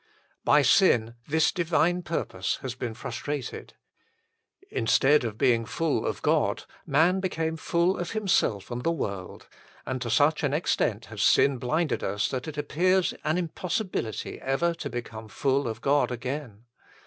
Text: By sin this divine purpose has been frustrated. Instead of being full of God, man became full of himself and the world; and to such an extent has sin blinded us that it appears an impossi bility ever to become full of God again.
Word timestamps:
By 0.43 0.63
sin 0.63 1.13
this 1.27 1.51
divine 1.51 2.01
purpose 2.01 2.55
has 2.63 2.73
been 2.73 2.95
frustrated. 2.95 3.75
Instead 4.71 5.23
of 5.23 5.37
being 5.37 5.63
full 5.63 6.07
of 6.07 6.23
God, 6.23 6.63
man 6.87 7.19
became 7.19 7.55
full 7.55 7.99
of 7.99 8.09
himself 8.13 8.71
and 8.71 8.83
the 8.83 8.91
world; 8.91 9.47
and 9.85 10.01
to 10.01 10.09
such 10.09 10.41
an 10.41 10.55
extent 10.55 11.05
has 11.13 11.21
sin 11.21 11.59
blinded 11.59 12.03
us 12.03 12.29
that 12.29 12.47
it 12.47 12.57
appears 12.57 13.13
an 13.23 13.37
impossi 13.37 13.83
bility 13.87 14.39
ever 14.39 14.73
to 14.73 14.89
become 14.89 15.27
full 15.27 15.67
of 15.67 15.81
God 15.81 16.09
again. 16.11 16.65